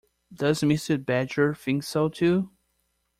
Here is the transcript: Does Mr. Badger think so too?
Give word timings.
Does 0.33 0.61
Mr. 0.61 0.97
Badger 0.97 1.53
think 1.53 1.83
so 1.83 2.09
too? 2.09 2.49